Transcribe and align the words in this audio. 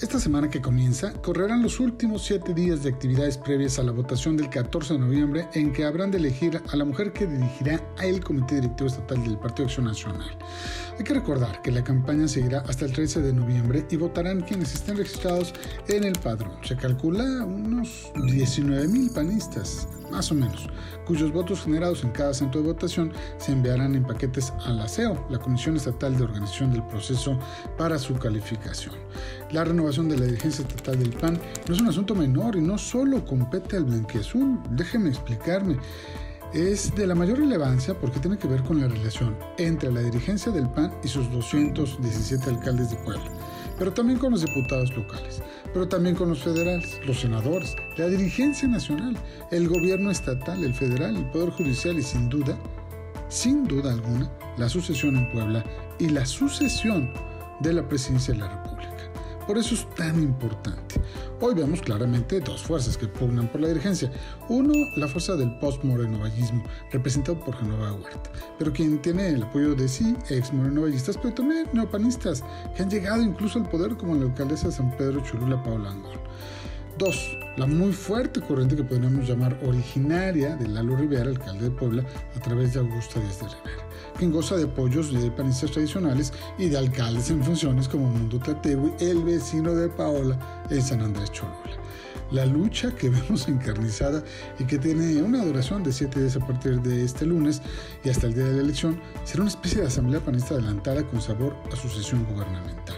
Esta 0.00 0.18
semana 0.18 0.48
que 0.48 0.62
comienza 0.62 1.12
correrán 1.12 1.62
los 1.62 1.78
últimos 1.78 2.24
siete 2.24 2.54
días 2.54 2.82
de 2.82 2.88
actividades 2.88 3.36
previas 3.36 3.78
a 3.78 3.82
la 3.82 3.92
votación 3.92 4.34
del 4.34 4.48
14 4.48 4.94
de 4.94 4.98
noviembre 4.98 5.46
en 5.52 5.74
que 5.74 5.84
habrán 5.84 6.10
de 6.10 6.16
elegir 6.16 6.58
a 6.72 6.76
la 6.76 6.86
mujer 6.86 7.12
que 7.12 7.26
dirigirá 7.26 7.78
el 8.02 8.24
Comité 8.24 8.54
Directivo 8.54 8.88
Estatal 8.88 9.22
del 9.22 9.36
Partido 9.36 9.66
Acción 9.66 9.84
Nacional. 9.84 10.38
Hay 10.98 11.04
que 11.04 11.12
recordar 11.12 11.60
que 11.60 11.70
la 11.70 11.84
campaña 11.84 12.26
seguirá 12.28 12.60
hasta 12.60 12.86
el 12.86 12.94
13 12.94 13.20
de 13.20 13.34
noviembre 13.34 13.84
y 13.90 13.96
votarán 13.96 14.40
quienes 14.40 14.74
estén 14.74 14.96
registrados 14.96 15.52
en 15.88 16.04
el 16.04 16.18
padrón. 16.18 16.52
Se 16.62 16.76
calcula 16.76 17.44
unos 17.44 18.10
19 18.14 18.88
mil 18.88 19.10
panistas, 19.10 19.86
más 20.10 20.30
o 20.30 20.34
menos, 20.34 20.68
cuyos 21.06 21.32
votos 21.32 21.62
generados 21.62 22.04
en 22.04 22.10
cada 22.10 22.34
centro 22.34 22.60
de 22.60 22.68
votación 22.68 23.12
se 23.38 23.52
enviarán 23.52 23.94
en 23.94 24.04
paquetes 24.04 24.52
a 24.64 24.72
la 24.72 24.86
la 25.28 25.38
Comisión 25.38 25.76
Estatal 25.76 26.16
de 26.16 26.24
Organización 26.24 26.72
del 26.72 26.82
Proceso, 26.82 27.38
para 27.78 27.98
su 27.98 28.14
calificación. 28.14 28.94
La 29.52 29.64
renovación 29.64 30.08
de 30.08 30.18
la 30.18 30.26
dirigencia 30.26 30.62
estatal 30.66 30.98
del 30.98 31.10
PAN 31.10 31.40
no 31.66 31.74
es 31.74 31.80
un 31.80 31.88
asunto 31.88 32.14
menor 32.14 32.56
y 32.56 32.60
no 32.60 32.76
solo 32.76 33.24
compete 33.24 33.76
al 33.76 33.84
blanquiazul. 33.84 34.60
Déjeme 34.70 35.10
explicarme. 35.10 35.76
Es 36.52 36.92
de 36.96 37.06
la 37.06 37.14
mayor 37.14 37.38
relevancia 37.38 37.94
porque 37.94 38.18
tiene 38.18 38.36
que 38.36 38.48
ver 38.48 38.62
con 38.64 38.80
la 38.80 38.88
relación 38.88 39.36
entre 39.58 39.92
la 39.92 40.00
dirigencia 40.00 40.50
del 40.50 40.68
PAN 40.68 40.92
y 41.04 41.08
sus 41.08 41.30
217 41.30 42.50
alcaldes 42.50 42.90
de 42.90 42.96
Puebla, 42.96 43.30
pero 43.80 43.94
también 43.94 44.18
con 44.18 44.32
los 44.32 44.44
diputados 44.44 44.94
locales, 44.94 45.42
pero 45.72 45.88
también 45.88 46.14
con 46.14 46.28
los 46.28 46.40
federales, 46.40 47.00
los 47.06 47.20
senadores, 47.20 47.76
la 47.96 48.08
dirigencia 48.08 48.68
nacional, 48.68 49.16
el 49.50 49.68
gobierno 49.68 50.10
estatal, 50.10 50.62
el 50.62 50.74
federal, 50.74 51.16
el 51.16 51.24
Poder 51.30 51.48
Judicial 51.48 51.98
y 51.98 52.02
sin 52.02 52.28
duda, 52.28 52.58
sin 53.30 53.66
duda 53.66 53.94
alguna, 53.94 54.30
la 54.58 54.68
sucesión 54.68 55.16
en 55.16 55.32
Puebla 55.32 55.64
y 55.98 56.10
la 56.10 56.26
sucesión 56.26 57.10
de 57.60 57.72
la 57.72 57.88
presidencia 57.88 58.34
de 58.34 58.40
la 58.40 58.48
República. 58.48 59.10
Por 59.46 59.56
eso 59.56 59.74
es 59.74 59.88
tan 59.94 60.22
importante. 60.22 60.96
Hoy 61.42 61.54
vemos 61.54 61.80
claramente 61.80 62.38
dos 62.38 62.62
fuerzas 62.62 62.98
que 62.98 63.06
pugnan 63.06 63.48
por 63.48 63.62
la 63.62 63.68
dirigencia. 63.68 64.12
Uno, 64.50 64.74
la 64.96 65.08
fuerza 65.08 65.36
del 65.36 65.50
post-morenovallismo, 65.58 66.62
representado 66.92 67.40
por 67.40 67.56
Genova 67.56 67.94
Huerta, 67.94 68.30
pero 68.58 68.70
quien 68.70 69.00
tiene 69.00 69.30
el 69.30 69.42
apoyo 69.42 69.74
de 69.74 69.88
sí, 69.88 70.14
ex-morenovallistas, 70.28 71.16
pero 71.16 71.32
también 71.32 71.66
neopanistas, 71.72 72.44
que 72.76 72.82
han 72.82 72.90
llegado 72.90 73.22
incluso 73.22 73.58
al 73.58 73.70
poder 73.70 73.96
como 73.96 74.16
la 74.16 74.26
alcaldesa 74.26 74.66
de 74.66 74.74
San 74.74 74.94
Pedro 74.98 75.22
Cholula, 75.22 75.62
Paula 75.62 75.92
Angón. 75.92 76.18
Dos, 76.98 77.38
la 77.56 77.66
muy 77.66 77.94
fuerte 77.94 78.42
corriente 78.42 78.76
que 78.76 78.84
podríamos 78.84 79.26
llamar 79.26 79.58
originaria 79.64 80.56
de 80.56 80.68
Lalo 80.68 80.94
Rivera, 80.94 81.30
alcalde 81.30 81.64
de 81.64 81.70
Puebla, 81.70 82.04
a 82.36 82.40
través 82.40 82.74
de 82.74 82.80
Augusta 82.80 83.18
Díaz 83.18 83.40
de 83.40 83.46
Rivera 83.46 83.89
quien 84.18 84.32
goza 84.32 84.56
de 84.56 84.64
apoyos 84.64 85.12
de 85.12 85.30
panistas 85.30 85.70
tradicionales 85.70 86.32
y 86.58 86.68
de 86.68 86.78
alcaldes 86.78 87.30
en 87.30 87.42
funciones 87.42 87.88
como 87.88 88.10
Mundo 88.10 88.38
Tatewi, 88.38 88.92
el 89.00 89.22
vecino 89.22 89.74
de 89.74 89.88
Paola 89.88 90.38
en 90.70 90.82
San 90.82 91.00
Andrés 91.00 91.30
Cholula. 91.32 91.76
La 92.30 92.46
lucha 92.46 92.94
que 92.94 93.08
vemos 93.10 93.48
encarnizada 93.48 94.22
y 94.58 94.64
que 94.64 94.78
tiene 94.78 95.22
una 95.22 95.44
duración 95.44 95.82
de 95.82 95.92
siete 95.92 96.20
días 96.20 96.36
a 96.36 96.46
partir 96.46 96.80
de 96.80 97.04
este 97.04 97.26
lunes 97.26 97.60
y 98.04 98.10
hasta 98.10 98.26
el 98.26 98.34
día 98.34 98.44
de 98.44 98.54
la 98.54 98.62
elección 98.62 99.00
será 99.24 99.42
una 99.42 99.50
especie 99.50 99.80
de 99.80 99.88
asamblea 99.88 100.20
panista 100.20 100.54
adelantada 100.54 101.06
con 101.06 101.20
sabor 101.20 101.56
a 101.72 101.76
sucesión 101.76 102.24
gubernamental. 102.24 102.96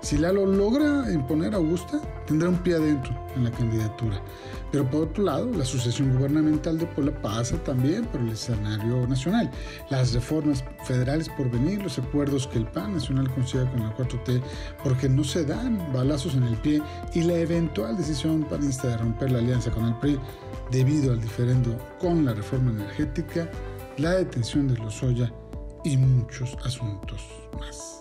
Si 0.00 0.16
Lalo 0.16 0.46
logra 0.46 1.10
imponer 1.12 1.54
a 1.54 1.56
Augusta, 1.56 2.00
tendrá 2.26 2.48
un 2.48 2.58
pie 2.58 2.76
adentro 2.76 3.12
en 3.34 3.44
la 3.44 3.50
candidatura. 3.50 4.22
Pero 4.70 4.88
por 4.88 5.04
otro 5.04 5.24
lado, 5.24 5.50
la 5.52 5.64
sucesión 5.64 6.14
gubernamental 6.14 6.78
de 6.78 6.86
Puebla 6.86 7.12
pasa 7.22 7.56
también 7.64 8.04
por 8.06 8.20
el 8.20 8.30
escenario 8.30 9.06
nacional. 9.06 9.50
Las 9.90 10.12
reformas 10.12 10.62
federales 10.84 11.28
por 11.30 11.50
venir, 11.50 11.82
los 11.82 11.98
acuerdos 11.98 12.46
que 12.46 12.58
el 12.58 12.66
PAN 12.66 12.94
nacional 12.94 13.32
consiga 13.32 13.70
con 13.70 13.80
la 13.80 13.96
4T, 13.96 14.42
porque 14.84 15.08
no 15.08 15.24
se 15.24 15.44
dan 15.44 15.92
balazos 15.92 16.34
en 16.34 16.42
el 16.44 16.56
pie, 16.56 16.82
y 17.14 17.22
la 17.22 17.34
eventual 17.34 17.96
decisión 17.96 18.44
panista 18.44 18.88
de 18.88 18.98
romper 18.98 19.32
la 19.32 19.38
alianza 19.38 19.70
con 19.70 19.86
el 19.86 19.94
PRI 19.96 20.18
debido 20.70 21.12
al 21.12 21.20
diferendo 21.20 21.76
con 21.98 22.24
la 22.24 22.34
reforma 22.34 22.70
energética, 22.70 23.50
la 23.96 24.12
detención 24.12 24.68
de 24.68 24.74
los 24.76 25.00
Lozoya 25.00 25.32
y 25.84 25.96
muchos 25.96 26.56
asuntos 26.64 27.26
más. 27.58 28.00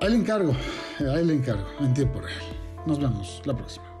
Ahí 0.00 0.10
le 0.10 0.16
encargo, 0.16 0.54
ahí 1.00 1.24
le 1.24 1.34
encargo, 1.34 1.66
en 1.80 1.94
tiempo 1.94 2.20
real. 2.20 2.42
Nos 2.86 2.98
vemos 2.98 3.40
la 3.44 3.56
próxima. 3.56 3.95